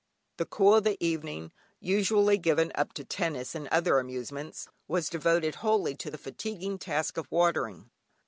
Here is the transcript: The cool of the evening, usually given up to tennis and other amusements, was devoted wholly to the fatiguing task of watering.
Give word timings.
The 0.37 0.47
cool 0.47 0.73
of 0.73 0.83
the 0.83 0.97
evening, 0.99 1.51
usually 1.79 2.39
given 2.39 2.71
up 2.73 2.91
to 2.93 3.03
tennis 3.03 3.53
and 3.53 3.67
other 3.67 3.99
amusements, 3.99 4.67
was 4.87 5.09
devoted 5.09 5.53
wholly 5.61 5.93
to 5.97 6.09
the 6.09 6.17
fatiguing 6.17 6.79
task 6.79 7.17
of 7.17 7.31
watering. 7.31 7.91